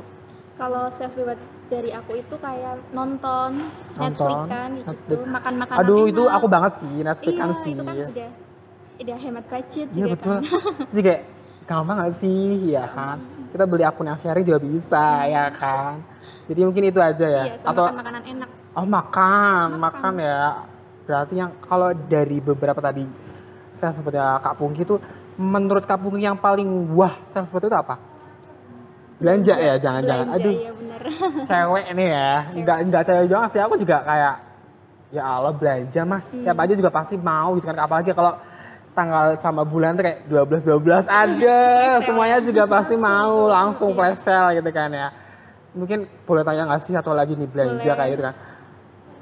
Kalau 0.54 0.90
self 0.90 1.14
reward 1.14 1.38
dari 1.70 1.94
aku 1.94 2.18
itu 2.18 2.34
kayak 2.34 2.82
nonton, 2.90 3.54
Netflix 3.94 4.34
Nonton, 4.34 4.50
kan 4.50 4.70
gitu. 4.74 4.90
Netflix. 4.90 5.18
makan 5.30 5.52
makanan 5.60 5.78
aduh 5.78 6.02
itu 6.06 6.22
aku 6.26 6.46
banget 6.48 6.72
sih 6.82 6.94
Netflix 6.98 7.30
iya 7.30 7.38
kan 7.38 7.50
sih 7.62 7.70
itu 7.70 7.82
kan 7.84 7.94
udah 7.94 8.30
udah 8.98 9.16
hemat 9.22 9.44
budget 9.46 9.86
Iya 9.86 9.94
juga 9.94 10.08
betul. 10.18 10.34
kan. 10.34 10.42
Jadi 10.90 11.02
kayak 11.06 11.22
gampang 11.68 11.96
gak 12.00 12.14
sih, 12.18 12.42
ya 12.72 12.84
kan? 12.90 13.18
Kita 13.48 13.64
beli 13.64 13.84
akun 13.84 14.06
yang 14.08 14.20
sharing 14.20 14.44
juga 14.44 14.60
bisa, 14.60 15.24
ya 15.24 15.48
kan? 15.52 16.04
Jadi 16.48 16.60
mungkin 16.64 16.84
itu 16.88 17.00
aja 17.00 17.26
ya. 17.26 17.44
iya 17.48 17.56
sama 17.60 17.72
Atau 17.72 17.82
makan 17.84 17.96
makanan 18.00 18.22
enak 18.24 18.48
oh 18.78 18.86
makan, 18.86 19.66
makan, 19.80 20.12
Makan. 20.12 20.12
ya. 20.20 20.42
Berarti 21.08 21.34
yang 21.40 21.50
kalau 21.64 21.90
dari 21.96 22.38
beberapa 22.44 22.80
tadi 22.84 23.04
self 23.72 23.96
seperti 23.96 24.18
Kak 24.20 24.54
Pungki 24.60 24.82
itu 24.84 25.00
menurut 25.40 25.88
Kak 25.88 25.98
Pungki 26.02 26.24
yang 26.24 26.36
paling 26.36 26.68
wah 26.92 27.16
self 27.32 27.48
itu 27.48 27.68
apa? 27.72 27.96
Belanja 29.18 29.54
ya, 29.58 29.74
jangan-jangan. 29.82 30.26
Aduh, 30.38 30.52
iya 30.54 30.70
bener 30.70 31.02
cewek 31.48 31.86
nih 31.96 32.08
ya. 32.12 32.32
Enggak 32.54 32.78
enggak 32.86 33.02
cewek 33.08 33.26
doang 33.26 33.48
sih, 33.50 33.58
aku 33.58 33.74
juga 33.80 33.96
kayak 34.06 34.34
ya 35.10 35.22
Allah 35.24 35.52
belanja 35.56 36.00
mah. 36.04 36.20
Hmm. 36.28 36.44
Tiap 36.44 36.58
aja 36.60 36.72
juga 36.76 36.90
pasti 36.92 37.16
mau 37.18 37.56
gitu 37.56 37.66
kan 37.66 37.78
apalagi 37.80 38.12
kalau 38.12 38.36
tanggal 38.92 39.36
sama 39.38 39.62
bulan 39.62 39.94
tuh 39.94 40.02
kayak 40.02 40.26
12 40.26 40.62
12 40.64 41.06
ada 41.06 41.58
semuanya 42.00 42.38
juga 42.38 42.62
pasti 42.64 42.94
mau 43.00 43.46
langsung 43.46 43.92
flash 43.92 44.20
sale 44.20 44.54
gitu 44.54 44.70
kan 44.70 44.90
ya. 44.90 45.08
Mungkin 45.72 46.08
boleh 46.22 46.42
tanya 46.42 46.66
nggak 46.66 46.82
sih 46.82 46.94
atau 46.94 47.12
lagi 47.12 47.32
nih 47.32 47.46
belanja 47.46 47.78
Boleh. 47.78 47.94
kayak 47.94 48.10
gitu 48.12 48.22
kan. 48.24 48.34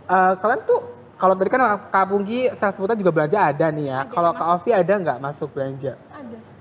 eh, 0.07 0.33
kalian 0.39 0.61
tuh 0.65 0.81
kalau 1.17 1.33
tadi 1.33 1.49
kan 1.49 1.61
Kak 1.89 2.07
Punggi 2.07 2.53
self 2.53 2.77
food 2.77 2.93
juga 2.95 3.11
belanja 3.11 3.39
ada 3.41 3.67
nih 3.69 3.87
ya. 3.87 3.99
Kalau 4.07 4.31
Kak. 4.31 4.47
Ovi 4.55 4.71
ada 4.71 4.95
nggak 4.95 5.19
masuk 5.19 5.49
belanja? 5.51 5.97
Ada 6.09 6.37
sih. 6.39 6.57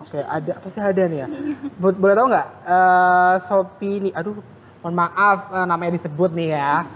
Oke, 0.00 0.20
ada 0.20 0.52
pasti 0.58 0.78
ada 0.78 1.02
nih 1.04 1.18
ya. 1.18 1.28
Bo- 1.74 1.94
Boleh 1.94 2.14
tahu 2.14 2.26
nggak 2.28 2.48
eh, 2.66 3.34
Shopee 3.44 3.96
nih? 4.00 4.12
Aduh, 4.12 4.36
mohon 4.80 4.94
maaf 4.94 5.50
eh, 5.50 5.66
namanya 5.66 5.92
disebut 5.94 6.30
nih 6.30 6.50
ya. 6.52 6.72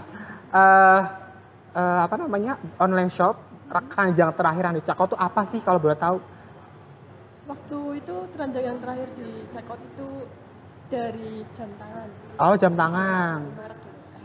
Eh 0.55 1.01
eh, 1.75 1.99
apa 2.01 2.15
namanya 2.15 2.55
online 2.77 3.11
shop 3.11 3.35
keranjang 3.69 4.31
terakhir 4.35 4.63
yang 4.71 4.75
dicekot 4.77 5.07
tuh 5.13 5.19
apa 5.19 5.41
sih 5.49 5.59
kalau 5.61 5.81
boleh 5.81 5.97
tahu? 5.97 6.17
Waktu 7.45 7.77
itu 8.01 8.15
keranjang 8.33 8.63
yang 8.73 8.77
terakhir 8.81 9.09
di 9.17 9.29
out 9.53 9.81
itu 9.81 10.09
dari 10.89 11.45
jam 11.53 11.69
tangan. 11.77 12.09
Oh 12.41 12.53
jam 12.57 12.73
tangan. 12.73 13.39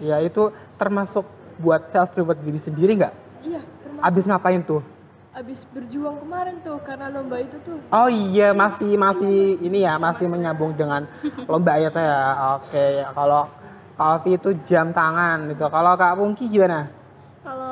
Ya 0.00 0.16
itu 0.24 0.48
termasuk 0.80 1.28
buat 1.60 1.92
self 1.92 2.16
reward 2.16 2.40
diri 2.40 2.56
sendiri 2.56 2.96
nggak? 2.96 3.14
Iya, 3.44 3.60
termasuk 3.84 4.08
Abis 4.08 4.24
ngapain 4.24 4.62
tuh? 4.64 4.80
abis 5.30 5.62
berjuang 5.70 6.26
kemarin 6.26 6.58
tuh 6.58 6.82
karena 6.82 7.06
lomba 7.06 7.38
itu 7.38 7.54
tuh. 7.62 7.78
Oh 7.94 8.10
iya 8.10 8.50
masih 8.50 8.98
masih 8.98 9.62
ini 9.62 9.86
ya 9.86 9.94
masih 9.94 10.26
menyambung 10.26 10.74
dengan 10.74 11.06
lomba 11.46 11.78
ya 11.78 11.86
teh 11.86 12.02
ya. 12.02 12.58
Oke 12.58 13.06
kalau 13.14 13.46
Ovi 14.00 14.30
itu 14.34 14.50
jam 14.66 14.90
tangan 14.90 15.52
gitu. 15.52 15.70
Kalau 15.70 15.92
Kak 15.94 16.18
Pungki 16.18 16.50
gimana? 16.50 16.88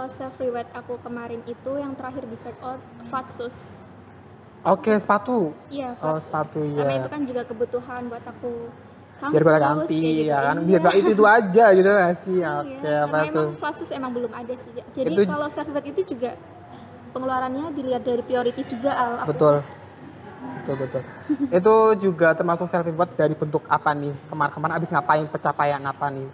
Self 0.08 0.34
reward 0.36 0.68
aku 0.72 0.96
kemarin 0.98 1.44
itu 1.44 1.72
yang 1.74 1.92
terakhir 1.92 2.24
di 2.24 2.36
check 2.38 2.56
out 2.58 2.80
Fatsus. 3.06 3.76
Oke 4.60 4.90
sepatu. 4.94 5.54
Iya, 5.68 5.94
Oh, 5.96 6.16
Fatsus. 6.16 6.26
sepatu, 6.26 6.60
Karena 6.74 6.92
iya. 6.92 7.00
itu 7.00 7.08
kan 7.08 7.20
juga 7.22 7.42
kebutuhan 7.44 8.00
buat 8.08 8.24
aku 8.24 8.52
kampus. 9.16 9.32
Biar 9.32 9.42
kayak 9.44 9.60
ganti 9.60 9.96
gitu. 9.98 10.22
ya 10.26 10.38
kan. 10.42 10.54
Iya. 10.56 10.66
Biar 10.66 10.80
gak 10.80 10.94
itu 10.96 11.08
itu 11.10 11.24
aja 11.24 11.64
gitu 11.72 11.88
gak 11.88 12.14
sih? 12.18 12.36
Iya, 12.36 12.52
Oke 12.56 12.74
karena 12.80 12.98
apa 12.98 13.16
emang 13.20 13.34
tuh? 13.34 13.48
Fatsus 13.56 13.90
emang 13.90 14.10
belum 14.10 14.32
ada 14.32 14.54
sih. 14.54 14.70
Jadi 14.74 15.12
Itu- 15.14 15.26
kalau 15.26 15.46
self 15.48 15.66
reward 15.68 15.86
itu 15.86 16.00
juga 16.08 16.30
pengeluarannya 17.08 17.64
dilihat 17.72 18.02
dari 18.02 18.22
priority 18.22 18.62
juga 18.64 18.90
Al. 18.90 19.12
Aku- 19.22 19.30
Betul. 19.30 19.56
Betul 20.58 20.74
betul. 20.78 21.02
itu 21.58 21.74
juga 22.02 22.28
termasuk 22.32 22.66
self 22.66 22.84
reward 22.84 23.10
dari 23.14 23.34
bentuk 23.34 23.62
apa 23.66 23.90
nih? 23.92 24.12
Kemarin-kemarin 24.26 24.74
abis 24.74 24.90
ngapain? 24.90 25.24
Pencapaian 25.24 25.82
apa 25.82 26.06
nih? 26.08 26.28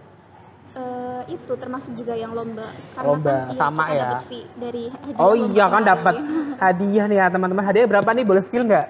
Itu 1.28 1.52
termasuk 1.56 1.92
juga 1.96 2.14
yang 2.14 2.32
lomba. 2.32 2.68
Karena 2.94 3.08
Lomba, 3.08 3.30
kan 3.30 3.38
iya, 3.48 3.56
sama 3.56 3.84
kita 3.84 3.94
ya. 3.94 4.02
dapat 4.04 4.22
fee 4.28 4.46
dari 4.56 4.84
hadiah 4.92 5.18
Oh 5.20 5.34
iya 5.34 5.64
kan 5.70 5.82
dapat 5.82 6.14
hadiah 6.60 7.04
nih 7.08 7.16
ya 7.18 7.26
teman-teman. 7.32 7.64
Hadiah 7.64 7.86
berapa 7.88 8.10
nih? 8.12 8.24
Boleh 8.24 8.42
spill 8.44 8.64
nggak? 8.64 8.86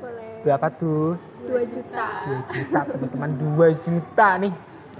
Boleh. 0.00 0.28
Berapa 0.44 0.66
tuh? 0.74 1.14
2 1.46 1.62
juta. 1.70 2.06
2 2.26 2.54
juta 2.58 2.80
teman-teman 2.90 3.30
2 3.38 3.84
juta 3.84 4.28
nih 4.42 4.52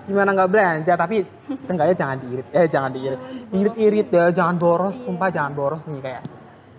gimana 0.07 0.31
nggak 0.39 0.51
belanja 0.55 0.93
tapi 0.95 1.27
seenggaknya 1.67 1.95
jangan 1.99 2.17
diirit 2.23 2.47
eh 2.55 2.67
jangan 2.71 2.91
diirit 2.95 3.21
irit-irit 3.51 4.09
ya 4.15 4.31
jangan 4.31 4.55
boros 4.55 4.95
sumpah 5.03 5.35
jangan 5.35 5.51
boros 5.51 5.83
nih 5.91 5.99
kayak 5.99 6.23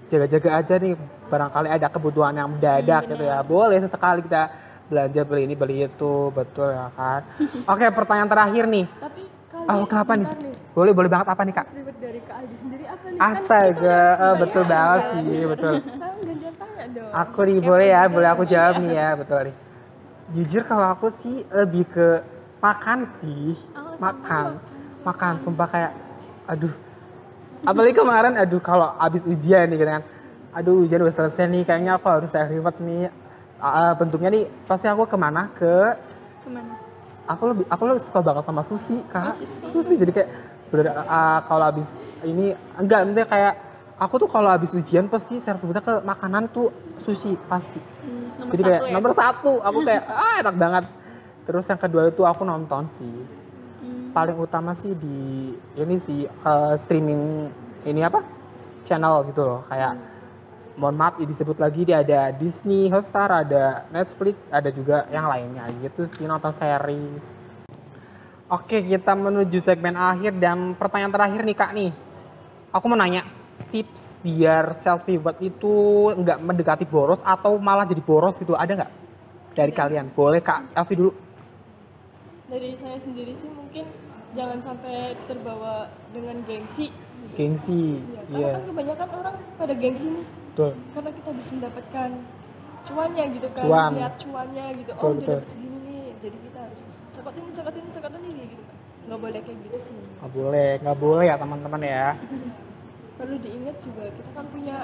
jaga-jaga 0.08 0.50
aja 0.64 0.74
nih 0.80 0.96
barangkali 1.28 1.68
ada 1.68 1.88
kebutuhan 1.92 2.40
yang 2.40 2.56
mendadak 2.56 3.04
gitu 3.12 3.24
ya 3.28 3.44
boleh 3.44 3.84
sesekali 3.84 4.24
kita 4.24 4.48
belanja 4.88 5.22
beli 5.28 5.44
ini 5.44 5.56
beli 5.60 5.84
itu 5.84 6.32
betul 6.32 6.72
ya 6.72 6.88
kan 6.96 7.22
oke 7.76 7.86
pertanyaan 7.92 8.32
terakhir 8.32 8.64
nih 8.72 8.86
Tapi 8.96 9.24
kali 9.66 9.82
oh 9.82 9.86
kenapa 9.90 10.14
nih 10.14 10.28
boleh 10.78 10.94
boleh 10.94 11.10
banget 11.10 11.28
apa 11.34 11.42
nih 11.42 11.54
kak 11.58 11.66
Reward 11.74 11.98
dari 11.98 12.20
Kak 12.22 12.36
Aldi 12.38 12.56
sendiri 12.62 12.86
apa 12.86 13.06
nih? 13.10 13.20
astaga 13.20 14.02
eh, 14.22 14.36
betul 14.38 14.64
banget 14.70 15.02
sih 15.10 15.42
betul 15.50 15.74
Saya 15.98 16.14
gantian 16.22 16.54
tanya 16.60 16.86
dong. 16.94 17.12
Aku 17.26 17.40
nih 17.48 17.58
boleh 17.64 17.88
ya, 17.90 18.02
boleh 18.06 18.30
aku 18.30 18.44
jawab 18.46 18.76
nih 18.84 18.94
ya, 18.94 19.10
betul 19.18 19.40
nih. 19.50 19.56
Jujur 20.36 20.62
kalau 20.68 20.88
aku 20.94 21.08
sih 21.24 21.42
lebih 21.50 21.88
ke 21.90 22.08
makan 22.60 23.00
sih, 23.24 23.56
Oh, 23.74 23.96
makan, 23.98 24.60
makan. 25.08 25.34
Sumpah 25.42 25.68
kayak, 25.72 25.92
aduh. 26.46 26.74
Apalagi 27.64 27.96
kemarin, 27.96 28.36
aduh 28.38 28.62
kalau 28.62 28.94
abis 29.02 29.24
ujian 29.26 29.66
nih 29.72 29.82
gitu 29.82 29.88
kan, 29.88 30.04
aduh 30.54 30.84
ujian 30.84 31.02
udah 31.02 31.16
selesai 31.16 31.48
nih, 31.48 31.64
kayaknya 31.66 31.98
aku 31.98 32.06
harus 32.12 32.30
saya 32.30 32.46
nih. 32.52 33.10
Ah, 33.58 33.98
bentuknya 33.98 34.30
nih, 34.30 34.46
pasti 34.70 34.86
aku 34.86 35.10
ke 35.10 35.18
mana? 35.18 35.50
Ke, 35.58 35.98
Ke 36.46 36.50
mana? 36.54 36.87
Aku 37.28 37.44
lebih, 37.54 37.66
aku 37.68 37.84
lebih 37.86 38.04
suka 38.08 38.20
banget 38.24 38.44
sama 38.48 38.64
sushi 38.64 38.98
kak. 39.12 39.36
Oh, 39.36 39.72
sushi. 39.76 39.94
jadi 40.00 40.12
kayak, 40.16 40.30
bener, 40.72 40.86
ah, 41.06 41.44
kalau 41.46 41.66
abis 41.70 41.88
ini 42.24 42.56
enggak, 42.80 43.06
maksudnya 43.06 43.28
kayak 43.28 43.54
aku 44.00 44.14
tuh 44.24 44.30
kalau 44.32 44.50
habis 44.50 44.72
ujian 44.74 45.06
pasti 45.12 45.38
servisnya 45.44 45.84
ke 45.84 45.94
makanan 46.02 46.50
tuh 46.50 46.72
sushi 46.98 47.36
pasti. 47.46 47.78
Hmm, 47.78 48.42
nomor 48.42 48.54
Jadi 48.56 48.62
satu 48.64 48.72
kayak 48.72 48.82
ya. 48.82 48.94
nomor 48.96 49.12
satu, 49.14 49.52
aku 49.62 49.80
kayak 49.84 50.04
ah 50.24 50.36
enak 50.42 50.56
banget. 50.56 50.86
Terus 51.48 51.66
yang 51.68 51.80
kedua 51.80 52.02
itu 52.10 52.22
aku 52.24 52.42
nonton 52.44 52.84
sih. 52.98 53.16
Hmm, 53.84 54.12
Paling 54.16 54.38
utama 54.40 54.72
sih 54.80 54.92
di 54.96 55.54
ini 55.78 55.96
sih 56.02 56.26
eh, 56.26 56.74
streaming 56.82 57.52
ini 57.86 58.02
apa 58.04 58.20
channel 58.88 59.28
gitu 59.28 59.44
loh 59.44 59.62
kayak 59.68 59.96
mohon 60.78 60.94
maaf 60.94 61.18
ya 61.18 61.26
disebut 61.26 61.58
lagi 61.58 61.90
dia 61.90 62.06
ada 62.06 62.30
Disney 62.30 62.86
Hotstar 62.94 63.34
ada 63.34 63.90
Netflix 63.90 64.38
ada 64.54 64.70
juga 64.70 65.10
yang 65.10 65.26
lainnya. 65.26 65.66
Gitu 65.82 66.06
sih 66.14 66.30
nonton 66.30 66.54
series. 66.54 67.26
Oke 68.48 68.80
kita 68.80 69.18
menuju 69.18 69.60
segmen 69.60 69.98
akhir 69.98 70.38
dan 70.38 70.78
pertanyaan 70.78 71.12
terakhir 71.12 71.42
nih 71.44 71.58
kak 71.58 71.72
nih. 71.74 71.92
Aku 72.72 72.86
mau 72.88 72.96
nanya 72.96 73.26
tips 73.74 74.16
biar 74.22 74.78
self 74.80 75.04
reward 75.10 75.42
itu 75.42 75.74
nggak 76.14 76.40
mendekati 76.40 76.86
boros 76.88 77.20
atau 77.26 77.58
malah 77.58 77.84
jadi 77.84 78.00
boros 78.00 78.38
gitu 78.38 78.54
ada 78.54 78.72
nggak? 78.72 78.92
Dari 79.58 79.74
kalian. 79.74 80.14
Boleh 80.14 80.40
kak 80.40 80.78
Elvi 80.78 80.94
dulu. 80.94 81.12
Dari 82.48 82.78
saya 82.80 82.96
sendiri 83.02 83.34
sih 83.36 83.50
mungkin 83.52 83.84
jangan 84.38 84.62
sampai 84.62 85.18
terbawa 85.26 85.90
dengan 86.14 86.40
gengsi. 86.46 86.94
gengsi 87.36 88.00
Iya, 88.00 88.22
karena 88.24 88.40
iya. 88.40 88.52
kan 88.56 88.64
kebanyakan 88.72 89.08
orang 89.20 89.36
pada 89.60 89.74
gengsi 89.76 90.08
nih. 90.14 90.28
Betul 90.58 90.72
Karena 90.92 91.12
kita 91.14 91.30
bisa 91.32 91.50
mendapatkan 91.54 92.10
cuannya 92.84 93.24
gitu 93.32 93.48
kan. 93.52 93.64
Cuan. 93.64 93.92
Lihat 93.94 94.14
cuannya 94.18 94.66
gitu. 94.76 94.92
Betul, 94.92 95.04
oh, 95.04 95.12
udah 95.12 95.20
betul. 95.20 95.36
dapat 95.36 95.48
segini 95.48 95.78
nih. 95.80 96.06
Jadi 96.18 96.38
kita 96.42 96.60
harus 96.60 96.82
cokot 97.12 97.34
ini, 97.36 97.50
cokot 97.52 97.74
ini, 97.76 97.90
cokot 97.92 98.12
ini 98.18 98.30
gitu 98.48 98.64
kan. 98.64 98.78
Nggak 99.06 99.20
boleh 99.22 99.40
kayak 99.40 99.58
gitu 99.62 99.78
sih. 99.84 99.98
nggak 100.18 100.32
boleh 100.34 100.70
nggak 100.82 100.98
boleh 100.98 101.24
ya 101.24 101.36
teman-teman 101.38 101.82
ya 101.82 102.08
Perlu 103.18 103.36
diingat 103.38 103.78
juga 103.80 104.04
kita 104.08 104.30
kan 104.32 104.46
punya 104.48 104.76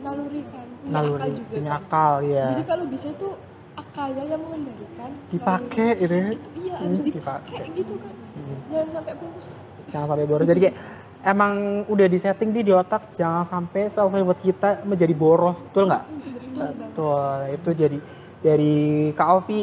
naluri 0.00 0.42
kan, 0.48 0.66
punya 0.76 0.92
naluri 0.92 1.18
akal 1.20 1.30
juga. 1.32 1.52
punya 1.52 1.70
kan. 1.70 1.80
akal 1.80 2.12
ya 2.24 2.46
Jadi 2.48 2.64
kalau 2.64 2.84
bisa 2.86 3.06
itu 3.08 3.28
akalnya 3.74 4.24
yang 4.24 4.40
mengendalikan. 4.40 5.10
dipakai 5.28 5.88
gitu 5.96 6.14
ya 6.14 6.26
Gitu, 6.28 6.48
iya 6.60 6.74
harus 6.76 7.00
Hmm, 7.00 7.08
dipakai 7.08 7.62
gitu 7.72 7.94
kan. 7.96 8.14
Jangan 8.68 8.88
sampai 8.92 9.14
boros. 9.14 9.52
jangan 9.88 10.06
sampai 10.08 10.26
boros 10.26 10.46
jadi 10.46 10.60
kayak 10.62 10.76
emang 11.22 11.84
udah 11.86 12.06
di 12.10 12.18
setting 12.18 12.50
di 12.50 12.66
di 12.66 12.72
otak 12.74 13.14
jangan 13.14 13.46
sampai 13.46 13.88
self 13.88 14.10
reward 14.10 14.38
kita 14.42 14.82
menjadi 14.82 15.14
boros 15.14 15.62
betul 15.62 15.88
nggak 15.88 16.04
Betul 16.52 16.68
betul 16.76 17.32
itu 17.48 17.70
jadi 17.72 17.98
dari 18.42 18.76
Kak 19.14 19.28
Ovi 19.40 19.60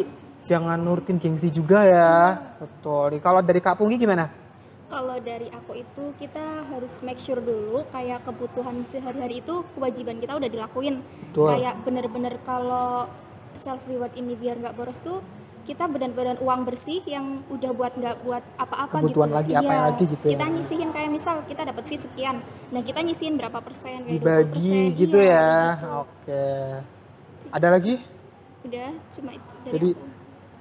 jangan 0.48 0.80
nurutin 0.82 1.20
gengsi 1.22 1.51
juga 1.54 1.86
ya 1.86 2.16
betul 2.58 3.20
kalau 3.22 3.44
dari 3.44 3.60
Kak 3.62 3.78
Punggi 3.78 4.00
gimana 4.00 4.50
Kalau 4.89 5.22
dari 5.22 5.46
aku 5.54 5.78
itu 5.78 6.18
kita 6.18 6.66
harus 6.66 7.06
make 7.06 7.22
sure 7.22 7.38
dulu 7.38 7.86
kayak 7.94 8.25
kebutuhan 8.25 8.82
sehari-hari 8.82 9.38
itu 9.38 9.62
kewajiban 9.78 10.18
kita 10.18 10.34
udah 10.34 10.50
dilakuin. 10.50 11.06
Betul. 11.30 11.46
Kayak 11.54 11.78
bener-bener 11.86 12.34
kalau 12.42 13.06
self 13.54 13.86
reward 13.86 14.10
ini 14.18 14.34
biar 14.34 14.58
nggak 14.58 14.74
boros 14.74 14.98
tuh 14.98 15.22
kita 15.70 15.86
benar-benar 15.86 16.42
uang 16.42 16.66
bersih 16.66 16.98
yang 17.06 17.46
udah 17.46 17.70
buat 17.70 17.94
nggak 17.94 18.16
buat 18.26 18.42
apa-apa 18.58 19.06
Kebutuhan 19.06 19.30
gitu. 19.30 19.38
lagi, 19.38 19.52
apa 19.54 19.62
Iya, 19.64 19.80
lagi 19.86 20.04
gitu 20.08 20.26
ya. 20.26 20.32
Kita 20.34 20.46
nyisihin 20.50 20.90
kayak 20.90 21.10
misal 21.14 21.36
kita 21.46 21.62
dapat 21.64 21.84
fee 21.86 22.02
sekian, 22.02 22.36
nah 22.68 22.82
kita 22.82 23.00
nyisihin 23.00 23.38
berapa 23.38 23.60
persen 23.60 24.02
kayak 24.02 24.18
dibagi 24.18 24.74
20%, 24.90 24.98
gitu 24.98 25.18
iya, 25.20 25.30
ya 25.30 25.50
gitu. 25.70 25.88
oke 26.02 26.46
ada 27.50 27.68
lagi 27.70 27.94
Udah 28.60 28.90
cuma 29.10 29.30
itu 29.32 29.54
dari 29.62 29.72
Jadi 29.72 29.90
aku. 29.94 30.06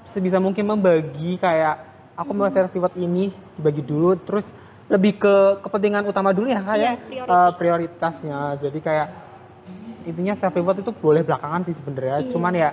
sebisa 0.07 0.39
mungkin 0.39 0.65
membagi 0.67 1.31
kayak 1.37 1.75
aku 2.15 2.31
mau 2.31 2.49
self 2.49 2.69
reward 2.71 2.95
ini 2.95 3.29
dibagi 3.57 3.81
dulu 3.81 4.13
terus 4.19 4.45
lebih 4.87 5.17
ke 5.17 5.35
kepentingan 5.61 6.05
utama 6.05 6.31
dulu 6.31 6.47
ya 6.47 6.61
kayak 6.61 6.85
Iya, 6.85 6.93
priority. 7.25 7.57
prioritasnya. 7.57 8.39
Jadi 8.59 8.79
kayak 8.79 9.09
intinya 10.05 10.35
self 10.35 10.53
reward 10.53 10.79
itu 10.79 10.93
boleh 10.95 11.21
belakangan 11.21 11.65
sih 11.65 11.75
sebenarnya. 11.75 12.23
Iya. 12.23 12.31
Cuman 12.31 12.53
ya 12.53 12.71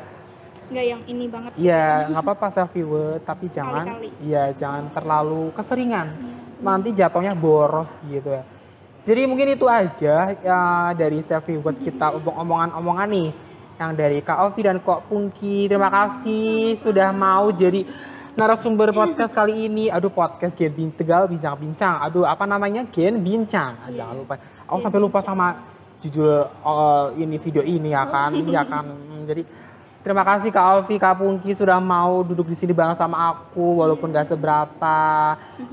nggak 0.72 0.86
yang 0.86 1.02
ini 1.06 1.26
banget. 1.30 1.52
Iya, 1.58 1.86
nggak 2.10 2.24
apa-apa 2.24 2.48
self 2.54 2.72
reward, 2.74 3.22
tapi 3.24 3.46
jangan 3.50 3.86
iya 4.24 4.52
jangan 4.56 4.90
terlalu 4.92 5.54
keseringan. 5.54 6.08
Nanti 6.62 6.90
jatuhnya 6.96 7.34
boros 7.38 7.92
gitu 8.08 8.32
ya. 8.32 8.44
Jadi 9.06 9.22
mungkin 9.30 9.54
itu 9.54 9.70
aja 9.70 10.34
ya 10.42 10.62
dari 10.98 11.22
self 11.22 11.46
reward 11.46 11.78
kita 11.78 12.10
omong-omongan-omongan 12.18 13.10
nih 13.14 13.30
yang 13.76 13.92
dari 13.94 14.24
Kak 14.24 14.40
Ovi 14.50 14.62
dan 14.66 14.82
Kok 14.82 15.12
Pungki. 15.12 15.70
Terima 15.70 15.92
kasih 15.92 16.80
sudah 16.80 17.12
mau 17.14 17.52
jadi 17.54 17.86
narasumber 18.34 18.92
podcast 18.96 19.32
kali 19.36 19.68
ini. 19.68 19.92
Aduh 19.94 20.10
podcast 20.10 20.58
Gen 20.58 20.74
Bin 20.74 20.90
Tegal 20.90 21.28
bincang-bincang. 21.30 22.02
Aduh 22.02 22.26
apa 22.26 22.44
namanya 22.50 22.88
Gen 22.90 23.20
Bincang. 23.22 23.78
Ah, 23.80 23.92
Jangan 23.92 24.16
lupa. 24.16 24.34
Aku 24.66 24.80
sampai 24.82 25.00
lupa 25.00 25.20
sama 25.22 25.48
judul 26.02 26.42
eh, 26.50 27.06
ini 27.22 27.36
video 27.38 27.64
ini 27.64 27.94
ya 27.94 28.04
kan. 28.10 28.32
ya 28.34 28.64
kan. 28.66 28.86
Hmm, 28.90 29.24
Jadi 29.28 29.44
Terima 30.06 30.22
kasih 30.22 30.54
Kak 30.54 30.62
Alfi, 30.62 31.02
Kak 31.02 31.18
Pungki 31.18 31.58
sudah 31.58 31.82
mau 31.82 32.22
duduk 32.22 32.46
di 32.46 32.54
sini 32.54 32.78
bareng 32.78 32.94
sama 32.94 33.34
aku 33.34 33.82
walaupun 33.82 34.14
gak 34.14 34.30
seberapa. 34.30 34.98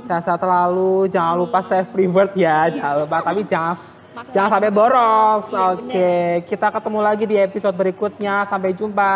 Sehat-sehat 0.08 0.40
selalu, 0.40 1.04
jangan 1.12 1.36
lupa 1.36 1.60
save 1.60 1.92
reward 1.92 2.32
ya, 2.32 2.72
jangan 2.72 3.04
lupa. 3.04 3.20
Tapi 3.20 3.44
jangan 3.44 3.76
jangan 4.32 4.56
sampai 4.56 4.72
boros. 4.72 5.52
Oke, 5.52 6.48
kita 6.48 6.72
ketemu 6.72 6.98
lagi 7.04 7.24
di 7.28 7.36
episode 7.36 7.76
berikutnya. 7.76 8.48
Sampai 8.48 8.72
jumpa. 8.72 9.12